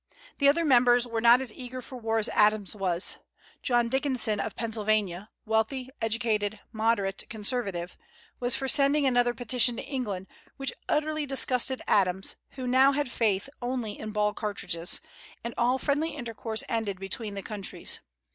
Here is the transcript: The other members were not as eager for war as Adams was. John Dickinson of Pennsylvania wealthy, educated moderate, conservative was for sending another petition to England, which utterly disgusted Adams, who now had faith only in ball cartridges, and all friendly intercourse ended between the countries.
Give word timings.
The 0.39 0.49
other 0.49 0.65
members 0.65 1.05
were 1.05 1.21
not 1.21 1.41
as 1.41 1.53
eager 1.53 1.79
for 1.79 1.95
war 1.95 2.17
as 2.17 2.27
Adams 2.29 2.75
was. 2.75 3.17
John 3.61 3.87
Dickinson 3.87 4.39
of 4.39 4.55
Pennsylvania 4.55 5.29
wealthy, 5.45 5.91
educated 6.01 6.59
moderate, 6.71 7.25
conservative 7.29 7.95
was 8.39 8.55
for 8.55 8.67
sending 8.67 9.05
another 9.05 9.35
petition 9.35 9.75
to 9.77 9.83
England, 9.83 10.25
which 10.57 10.73
utterly 10.89 11.27
disgusted 11.27 11.83
Adams, 11.87 12.35
who 12.53 12.65
now 12.65 12.93
had 12.93 13.11
faith 13.11 13.47
only 13.61 13.99
in 13.99 14.09
ball 14.09 14.33
cartridges, 14.33 15.01
and 15.43 15.53
all 15.55 15.77
friendly 15.77 16.15
intercourse 16.15 16.63
ended 16.67 16.99
between 16.99 17.35
the 17.35 17.43
countries. 17.43 17.99